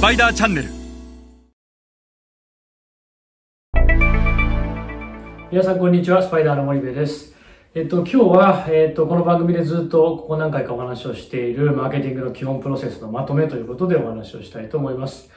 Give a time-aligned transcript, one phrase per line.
[0.00, 0.68] スパイダーチャンネル。
[5.50, 7.34] 皆さんこんにちはスパイダーの森部です。
[7.74, 15.30] えっと、今日は、えっと、この番組でずっとここ何回かお話をしているマーケティングの基本プロセスのまとめということでお話をしたいと思います。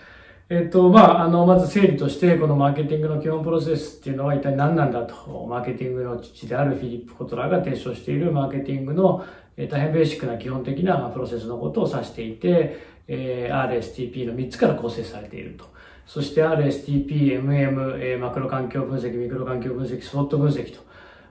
[0.49, 9.25] えっと、まあ、あの、まず整理として、このマーケティングの基本プロセスっていうのは一体何なんだと、マーケティングの父であるフィリップ・コトラが提唱しているマーケティングの、
[9.69, 15.65] 大変ベーシックな基本的なプロセスのことを指していて、えー、RSTP の3つから構成されていると。
[16.05, 20.81] そして RSTP、MM、えー、マクロ環境分析、ミクロ環境分析、スポット分析と。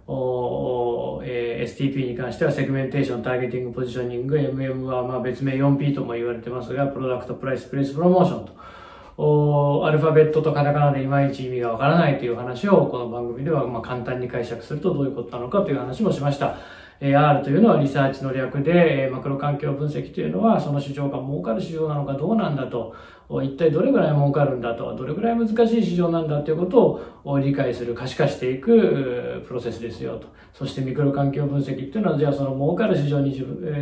[0.09, 8.53] おえー、STP に関してはセグメンテーション、ターゲティング、ポジショニング、MM はまあ別名 4P とも言われてますが、プロダクト、プライス、プレイス、プロモーションと。
[9.19, 16.57] おアルファベットとカタカナでいまいち意味がわからないという話をこの番組ではまあ簡単に解釈するとどういうことなのかという話もしました。
[17.11, 22.95] R というのはリサーチの略で、マクロ環境分析というのはその市場が儲かる市場なのかどうなんだと、
[23.43, 30.29] 一体どれぐらい儲かるんだと、どれぐらい難しい市場なんだということを理解する、可視化していくプロセスですよと。
[30.53, 33.35] そしてミクロ環境分析っていうのは、じゃあその儲かる市場に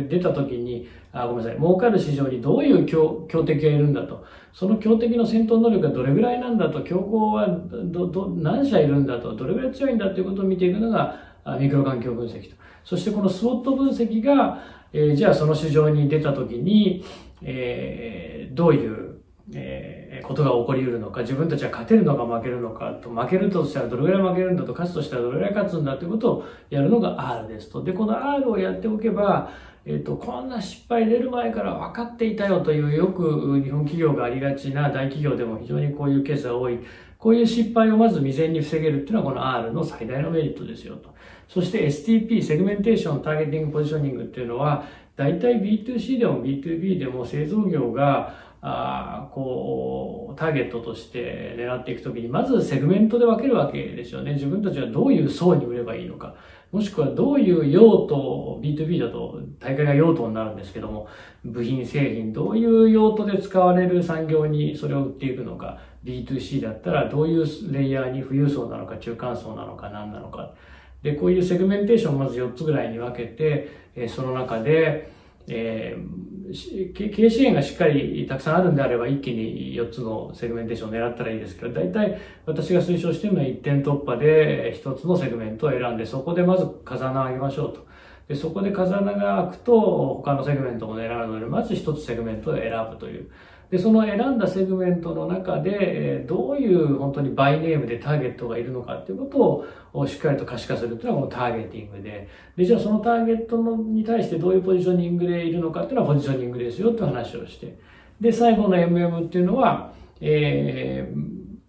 [0.09, 4.25] 出た時に、あ、ごめんなさい、儲かる市場にどういう強強敵がいるんだと。
[4.51, 11.19] その強敵の戦闘能力がどれぐらいなんだと、競合はど、ど、何社いるんだと、どれぐらい強いんだということを見ていくのが
[11.59, 12.55] ミクロ環境分析と。
[12.83, 17.03] そしてこのスウォット分析が、えー、じゃあその市場に出た時に、
[17.41, 19.21] えー、どういう、
[19.53, 27.83] えー、ことが起こり得るのか、自分たちは勝てるのか負けるのかと、負けるとしたらどれぐらい負けるんだと、勝つとしたらどれぐらい勝つんだということをやるのが R ですと。
[27.83, 29.49] で、この R をやっておけば、
[29.85, 36.79] えっ、ー、と、こんな失敗出る前から分かっていたよというよく日本企業がありがちな大企業でも非常にこういうケースが多い。
[37.21, 41.13] こういう失敗をまず未然に防げるっていうのはこの R の最大のメリットですよと。
[41.47, 48.33] そして STP、セグメンテーション、ターゲティング、ポジショニングっていうのは、大体 B2C でも B2B でも製造業が、
[48.63, 54.33] あこう、ターゲットとして狙っていくときに、まずセグメントで分けるわけですよね。
[54.33, 56.33] 自分たちはどういう層に売ればいいのか。
[56.71, 61.07] もしくはどういう用途、B2B だと大会が用途になるんですけども、
[61.45, 70.53] 部品、製品、どういう用途で使われる産業にそれを売っていくのか、B2C だったらどういうレイヤーに富裕層なのか、中間層なのか、何なのか。
[71.03, 75.11] で、こういうセグメンテーションをまず4つぐらいに分けて、えその中で、
[75.47, 87.87] えー、経営支援がしっかりたくさんあるんであれば一気に4つのセグメンテーションを狙ったらいいですけど、大体私が推奨しているのは1点突破で1つのセグメントを選んで、そこでまず風穴を開けましょうと。
[88.27, 89.81] でそこで風穴が開くと
[90.15, 93.29] 他のセグメントも狙うので、まず1つセグメントを選ぶという。
[93.71, 102.27] で、その選んだセグメントの中で、どういう本当にバイネームでターゲットがいるのかっていうことをしっかりと可視化するっていうのはこのターゲティングで、
[102.57, 107.79] で、じゃあそのターゲットのに対してどういうポジショニングでいるのかっていうのはポジショニングですよって話をして、
[108.19, 111.15] で、最後の MM っていうのは、えー、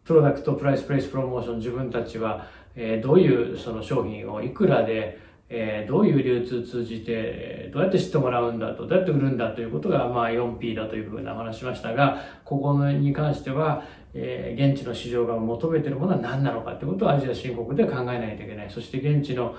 [0.05, 5.21] プロダクト、プライス、プレイス、プロモーション、自分たちは、えー、どういうその商品をいくらで、
[5.55, 13.83] えー、どういう流通通じて、どうやって知ってもらうんだと、どうやって売るんだということが、まあ 4P だというふうな話しましたが、ここに関しては、
[14.15, 18.71] えー、現地の市場が求めているものは何なのかということをアジア新国で考えないといけない。
[18.71, 19.55] そして現地の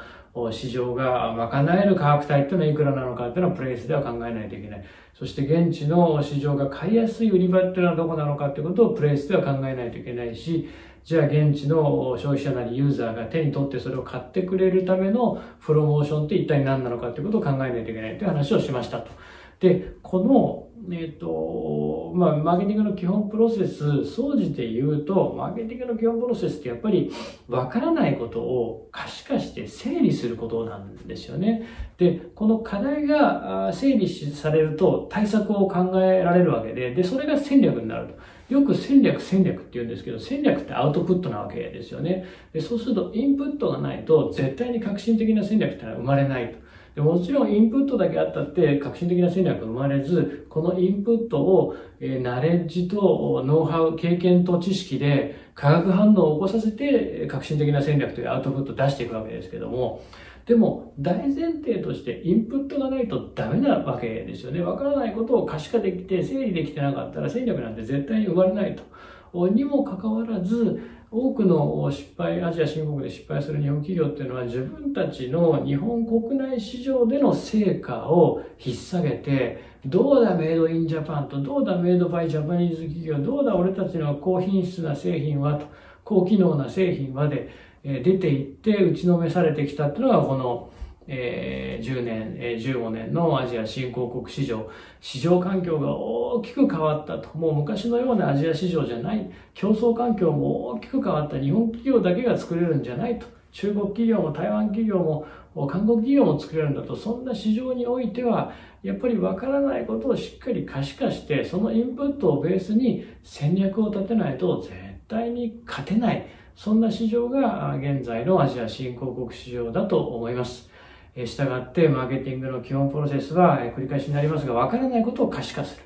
[0.52, 4.84] 市場が賄える価格帯というのはいくらなのかというのはプレイスでは考えないといけない。
[5.14, 10.68] そして現地の市場が買いやすい売り場というのはどこなのかということをプレイスでは考えないといけないし、
[11.04, 19.12] じゃあ現地の消費者なりユーザーが手に取ってそれを買ってくれるためのプロモーションって一体何なのかということを考えないといけないという話をしましたと。
[19.60, 27.12] で、この、えっ、ー、と、まあ、マーケティングの基本プロセス、総じて言うと、マーケティングの基本プロセスってやっぱり
[27.48, 31.66] わからないことを可視化して整理することなんですよね。
[31.98, 38.34] で、この課題が整理されると対策を考えられるわけで、で、それが戦略になると。
[38.50, 42.26] よく戦略戦略って言うんですけど、戦略ってアウトプットなわけですよね。
[42.52, 46.64] でそうすると、インプットがないと、絶対に革新的な戦略ってのは生まれないと。
[46.96, 60.04] でもちろんインプットだけあったって革新的な戦略が生まれず、このインプットを、えー、ナレッジとノウハウ、経験と知識で化学反応を起こさせて革新的な戦略というアウトプットを出していくわけですけども、
[60.46, 64.62] でも大前提としてインプットがないとダメなわけですよね。
[64.62, 68.84] わからないことを可視化できて整理できてなかったら戦略なんて絶対に生まれないと。
[69.34, 70.80] にもかかわらず、
[71.12, 85.68] 多くの失敗、アジア新興国で失敗する日本企業っていうのは自分たちの日本国内市場での成果を引っ提げて、どうだメイドインジャパンと、どうだメイドバイジャパニーズ企業、どうだ俺たちの高品質な製品はと、
[86.04, 87.50] 高機能な製品はで、
[87.84, 90.72] 出ていって打ちのめされてきたっていうのがこの、
[91.06, 94.70] えー、10年、えー、15年のアジア新興国市場、
[95.02, 97.38] 市場環境が大大きく変わったと。
[97.38, 99.30] もう昔のようなアジア市場じゃない。
[99.54, 101.38] 競争環境も大きく変わった。
[101.38, 103.28] 日本企業だけが作れるんじゃないと。
[103.52, 105.28] 中国企業も台湾企業も
[105.68, 106.96] 韓国企業も作れるんだと。
[106.96, 108.52] そんな市場においては、
[108.82, 114.74] やっぱりわからないことをしっかり可視化して、そのインプットをベースに戦略を立てないと絶
[115.08, 116.26] 対に勝てない。
[116.56, 120.70] そんな市場が現在のアジア新興国市場だと思います。
[121.16, 125.84] したがって、マーケティングの基本プロセスは繰り返しになりますが、わからないことを可視化する。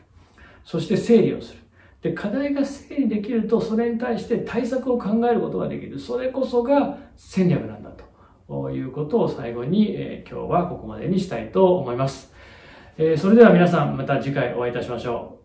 [0.67, 1.59] そして整理をする。
[2.01, 5.97] で、課題が整理できると、それに対して対策を考えることができる。
[5.97, 7.89] それこそが戦略なんだ
[8.49, 12.33] ということを最後に、え今日はここまでにしたいと思います。
[12.97, 15.36] えそれでは皆さん、また次回お会いいたしましょう。